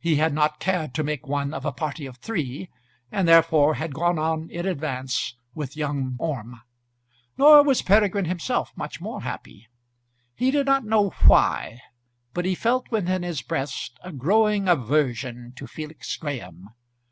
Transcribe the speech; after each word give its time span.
He 0.00 0.16
had 0.16 0.34
not 0.34 0.58
cared 0.58 0.94
to 0.94 1.04
make 1.04 1.28
one 1.28 1.54
of 1.54 1.64
a 1.64 1.70
party 1.70 2.04
of 2.04 2.16
three, 2.16 2.70
and 3.12 3.28
therefore 3.28 3.74
had 3.74 3.94
gone 3.94 4.18
on 4.18 4.50
in 4.50 4.66
advance 4.66 5.36
with 5.54 5.76
young 5.76 6.16
Orme. 6.18 6.60
Nor 7.38 7.62
was 7.62 7.80
Peregrine 7.80 8.24
himself 8.24 8.72
much 8.74 9.00
more 9.00 9.22
happy. 9.22 9.68
He 10.34 10.50
did 10.50 10.66
not 10.66 10.84
know 10.84 11.10
why, 11.24 11.82
but 12.34 12.44
he 12.44 12.56
felt 12.56 12.90
within 12.90 13.22
his 13.22 13.42
breast 13.42 13.96
a 14.02 14.10
growing 14.10 14.66
aversion 14.68 15.52
to 15.54 15.68
Felix 15.68 16.16
Graham. 16.16 16.70